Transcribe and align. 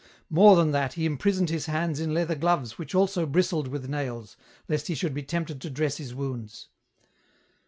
More 0.31 0.55
than 0.55 0.71
that, 0.71 0.93
he 0.93 1.05
imprisoned 1.05 1.51
his 1.51 1.67
hands 1.67 1.99
in 1.99 2.11
leather 2.11 2.33
gloves 2.33 2.79
which 2.79 2.95
also 2.95 3.27
bristled 3.27 3.67
with 3.67 3.87
nails, 3.87 4.35
lest 4.67 4.87
he 4.87 4.95
should 4.95 5.13
be 5.13 5.21
tempted 5.21 5.61
to 5.61 5.69
dress 5.69 5.97
his 5.97 6.15
wounds. 6.15 6.69